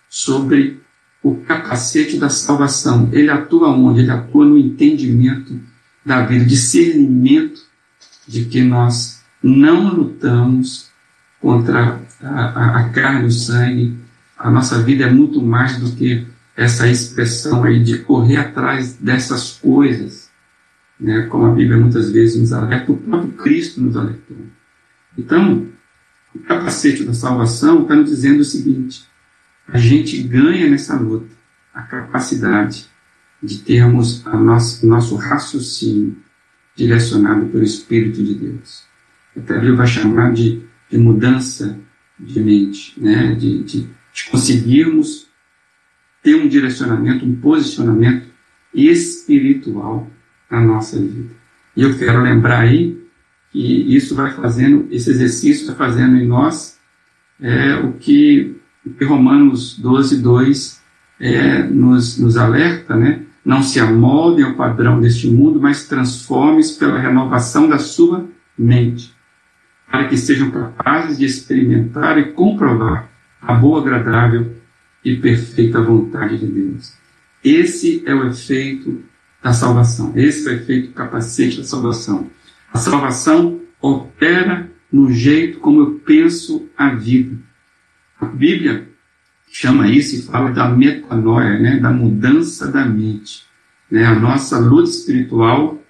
sobre 0.09 0.79
o 1.21 1.36
capacete 1.36 2.17
da 2.17 2.29
salvação. 2.29 3.09
Ele 3.12 3.29
atua 3.29 3.69
onde? 3.69 4.01
Ele 4.01 4.12
atua 4.12 4.45
no 4.45 4.57
entendimento 4.57 5.59
da 6.05 6.25
vida, 6.25 6.45
discernimento 6.45 7.68
de 8.29 8.45
que 8.45 8.62
nós 8.62 9.24
não 9.41 9.91
lutamos 9.91 10.91
contra 11.41 12.00
a, 12.21 12.77
a, 12.77 12.89
carne 12.89 13.24
e 13.24 13.27
o 13.27 13.31
sangue. 13.31 13.98
A 14.38 14.51
nossa 14.51 14.83
vida 14.83 15.05
é 15.05 15.12
muito 15.12 15.41
mais 15.41 15.79
do 15.79 15.91
que 15.95 16.27
essa 16.55 16.88
expressão 16.88 17.63
aí 17.63 17.83
de 17.83 17.98
correr 18.00 18.38
atrás 18.38 18.93
dessas 18.93 19.53
coisas, 19.53 20.29
né? 21.00 21.24
como 21.24 21.48
a 21.48 21.55
Bíblia 21.55 21.79
muitas 21.79 22.12
vezes 22.12 22.39
nos 22.39 22.53
alerta, 22.53 22.91
o 22.91 22.98
próprio 22.98 23.31
Cristo 23.31 23.81
nos 23.81 23.98
alertou. 23.98 24.38
Então, 25.17 25.65
o 26.36 26.39
capacete 26.39 27.03
da 27.03 27.15
salvação 27.15 27.81
está 27.81 27.95
nos 27.95 28.12
dizendo 28.12 28.41
o 28.41 28.45
seguinte: 28.45 29.07
a 29.67 29.79
gente 29.79 30.21
ganha 30.21 30.69
nessa 30.69 30.95
luta 30.95 31.33
a 31.74 31.81
capacidade 31.81 32.86
de 33.41 33.57
termos 33.59 34.25
a 34.27 34.38
nosso, 34.38 34.86
nosso 34.86 35.15
raciocínio 35.15 36.28
direcionado 36.79 37.45
pelo 37.48 37.63
Espírito 37.63 38.24
de 38.24 38.36
Deus. 38.36 38.83
Até 39.36 39.55
Bíblia 39.55 39.75
vai 39.75 39.88
chamar 39.88 40.31
de, 40.31 40.62
de 40.89 40.98
mudança 40.98 41.77
de 42.17 42.39
mente, 42.39 42.93
né? 42.98 43.36
de, 43.36 43.63
de, 43.63 43.88
de 44.13 44.24
conseguirmos 44.31 45.27
ter 46.24 46.36
um 46.36 46.48
direcionamento, 46.48 47.25
um 47.25 47.36
posicionamento 47.36 48.27
espiritual 48.74 50.09
na 50.50 50.62
nossa 50.62 50.98
vida. 50.98 51.33
E 51.75 51.81
eu 51.81 51.98
quero 51.98 52.21
lembrar 52.21 52.62
aí 52.62 52.98
que 53.51 53.95
isso 53.95 54.15
vai 54.15 54.31
fazendo, 54.31 54.88
esse 54.89 55.09
exercício 55.09 55.67
vai 55.67 55.75
fazendo 55.75 56.15
em 56.17 56.25
nós 56.25 56.79
é, 57.41 57.75
o, 57.75 57.93
que, 57.93 58.55
o 58.86 58.91
que 58.91 59.03
Romanos 59.03 59.77
12, 59.79 60.21
2 60.21 60.81
é, 61.19 61.63
nos, 61.63 62.17
nos 62.17 62.38
alerta, 62.38 62.95
né? 62.95 63.24
Não 63.50 63.63
se 63.63 63.79
amoldem 63.79 64.46
ao 64.46 64.53
padrão 64.53 65.01
deste 65.01 65.27
mundo, 65.27 65.60
mas 65.60 65.88
transforme-se 65.88 66.77
pela 66.77 67.00
renovação 67.00 67.68
da 67.68 67.79
sua 67.79 68.29
mente, 68.56 69.12
para 69.89 70.08
que 70.08 70.15
sejam 70.15 70.51
capazes 70.51 71.18
de 71.18 71.25
experimentar 71.25 72.20
e 72.20 72.25
comprovar 72.25 73.10
a 73.41 73.56
boa, 73.56 73.82
agradável 73.82 74.56
e 75.04 75.15
perfeita 75.15 75.82
vontade 75.82 76.38
de 76.38 76.45
Deus. 76.45 76.93
Esse 77.43 78.04
é 78.06 78.13
o 78.13 78.28
efeito 78.28 79.04
da 79.41 79.52
salvação. 79.52 80.13
Esse 80.15 80.47
é 80.47 80.52
o 80.52 80.56
efeito 80.56 80.91
capacete 80.91 81.58
da 81.58 81.63
salvação. 81.63 82.30
A 82.71 82.78
salvação 82.78 83.62
opera 83.82 84.69
no 84.91 85.12
jeito 85.12 85.58
como 85.58 85.82
eu 85.82 85.91
penso 86.06 86.69
a 86.78 86.89
vida. 86.89 87.36
A 88.21 88.26
Bíblia 88.26 88.88
chama 89.52 89.88
isso 89.88 90.15
e 90.15 90.21
fala 90.21 90.52
da 90.52 90.69
metanoia, 90.69 91.58
né, 91.58 91.78
da 91.78 91.89
mudança 91.89 92.71
da 92.71 92.86
mente. 92.86 93.48
Né? 93.89 94.06
A 94.06 94.15
nossa 94.15 94.60
luta 94.60 94.89
espiritual 94.89 95.82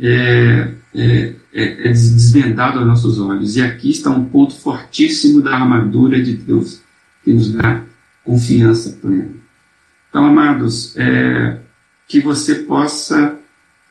é, 0.00 0.72
é, 0.94 1.34
é, 1.52 1.88
é 1.88 1.88
desvendada 1.88 2.78
aos 2.78 2.86
nossos 2.86 3.18
olhos. 3.20 3.56
E 3.56 3.62
aqui 3.62 3.90
está 3.90 4.10
um 4.10 4.24
ponto 4.24 4.56
fortíssimo 4.56 5.42
da 5.42 5.54
armadura 5.54 6.22
de 6.22 6.34
Deus, 6.36 6.80
que 7.22 7.32
nos 7.32 7.52
dá 7.52 7.82
confiança 8.24 8.98
plena. 9.00 9.30
Então, 10.08 10.26
amados, 10.26 10.96
é, 10.96 11.58
que 12.06 12.20
você 12.20 12.56
possa 12.56 13.36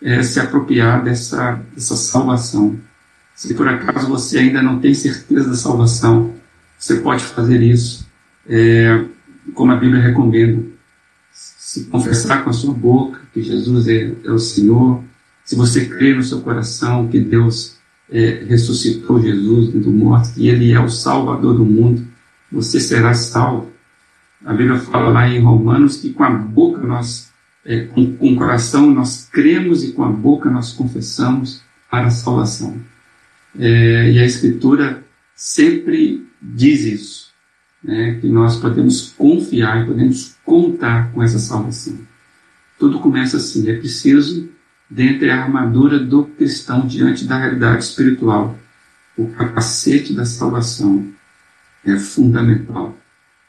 é, 0.02 0.22
se 0.24 0.40
apropriar 0.40 1.04
dessa, 1.04 1.62
dessa 1.74 1.96
salvação. 1.96 2.80
Se 3.36 3.54
por 3.54 3.68
acaso 3.68 4.08
você 4.08 4.40
ainda 4.40 4.62
não 4.62 4.80
tem 4.80 4.94
certeza 4.94 5.50
da 5.50 5.56
salvação, 5.56 6.34
você 6.78 6.98
pode 6.98 7.24
fazer 7.24 7.62
isso, 7.62 8.08
é, 8.48 9.04
como 9.54 9.72
a 9.72 9.76
Bíblia 9.76 10.02
recomenda. 10.02 10.73
Se 11.74 11.86
confessar 11.86 12.44
com 12.44 12.52
a 12.52 12.54
sua 12.54 12.72
boca 12.72 13.20
que 13.34 13.42
Jesus 13.42 13.88
é, 13.88 14.14
é 14.24 14.32
o 14.32 14.38
Senhor, 14.38 15.04
se 15.44 15.56
você 15.56 15.88
crer 15.88 16.16
no 16.16 16.24
seu 16.24 16.40
coração 16.42 17.08
que 17.08 17.20
Deus 17.20 17.78
é, 18.12 18.46
ressuscitou 18.48 19.20
Jesus 19.20 19.70
do 19.70 19.90
morto, 19.90 20.36
que 20.36 20.48
Ele 20.48 20.72
é 20.72 20.80
o 20.80 20.88
Salvador 20.88 21.56
do 21.56 21.66
mundo, 21.66 22.06
você 22.52 22.80
será 22.80 23.16
salvo. 23.16 23.72
A 24.46 24.54
Bíblia 24.54 24.78
fala 24.78 25.10
lá 25.10 25.28
em 25.28 25.40
Romanos 25.40 25.98
que 25.98 26.14
com 26.14 26.24
a 26.24 26.30
boca 26.30 26.86
nós, 26.86 27.32
é, 27.66 27.86
com, 27.86 28.18
com 28.18 28.34
o 28.34 28.36
coração 28.36 28.92
nós 28.92 29.28
cremos 29.32 29.84
e 29.84 29.94
com 29.94 30.04
a 30.04 30.10
boca 30.12 30.52
nós 30.52 30.74
confessamos 30.74 31.64
para 31.90 32.06
a 32.06 32.12
salvação. 32.12 32.80
É, 33.58 34.12
e 34.12 34.20
a 34.20 34.24
Escritura 34.24 35.04
sempre 35.36 36.24
diz 36.40 36.84
isso, 36.84 37.33
né, 37.84 38.18
que 38.22 38.28
nós 38.28 38.58
podemos 38.58 39.14
confiar 39.18 39.84
e 39.84 39.86
podemos 39.86 40.36
contar 40.46 41.12
com 41.12 41.22
essa 41.22 41.40
salvação. 41.40 41.98
Tudo 42.80 43.00
começa 43.00 43.38
assim, 43.38 43.70
é 43.70 43.76
preciso, 43.76 44.50
dentre 44.90 45.30
a 45.30 45.44
armadura 45.44 46.00
do 46.00 46.26
cristão 46.26 46.88
diante 46.88 47.26
da 47.26 47.38
realidade 47.38 47.84
espiritual, 47.84 48.58
o 49.18 49.28
capacete 49.28 50.14
da 50.14 50.26
salvação 50.26 51.08
é 51.86 51.98
fundamental 51.98 52.98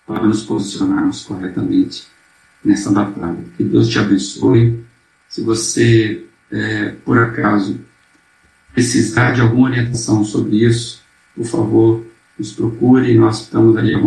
para 0.06 0.26
nos 0.26 0.42
posicionarmos 0.42 1.24
corretamente 1.24 2.06
nessa 2.64 2.90
batalha. 2.90 3.38
Que 3.56 3.64
Deus 3.64 3.88
te 3.88 3.98
abençoe. 3.98 4.84
Se 5.28 5.42
você, 5.42 6.24
é, 6.50 6.90
por 7.04 7.18
acaso, 7.18 7.80
precisar 8.74 9.32
de 9.32 9.40
alguma 9.40 9.68
orientação 9.68 10.24
sobre 10.24 10.64
isso, 10.64 11.02
por 11.34 11.46
favor, 11.46 12.06
nos 12.38 12.52
procure 12.52 13.16
nós 13.16 13.42
estamos 13.42 13.76
aí 13.76 13.94
à, 13.94 13.98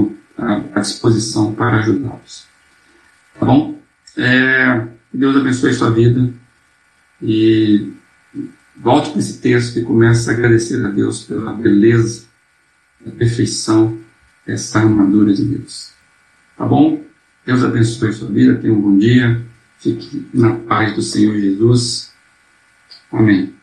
disposição 0.87 1.53
para 1.53 1.77
ajudá-los. 1.77 2.45
Tá 3.39 3.45
bom? 3.45 3.79
É, 4.15 4.87
Deus 5.13 5.35
abençoe 5.35 5.73
sua 5.73 5.91
vida 5.91 6.33
e 7.21 7.93
volte 8.75 9.11
para 9.11 9.19
esse 9.19 9.39
texto 9.39 9.77
e 9.77 9.83
comece 9.83 10.29
a 10.29 10.33
agradecer 10.33 10.83
a 10.85 10.89
Deus 10.89 11.23
pela 11.23 11.53
beleza, 11.53 12.25
a 13.05 13.11
perfeição 13.11 13.97
dessa 14.45 14.79
armadura 14.79 15.33
de 15.33 15.43
Deus. 15.43 15.91
Tá 16.57 16.65
bom? 16.65 17.03
Deus 17.45 17.63
abençoe 17.63 18.13
sua 18.13 18.29
vida, 18.29 18.55
tenha 18.55 18.73
um 18.73 18.81
bom 18.81 18.97
dia, 18.97 19.41
fique 19.79 20.27
na 20.33 20.53
paz 20.55 20.95
do 20.95 21.01
Senhor 21.01 21.37
Jesus. 21.37 22.11
Amém. 23.11 23.56